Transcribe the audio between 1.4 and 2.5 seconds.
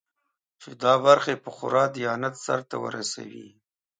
په خورا دیانت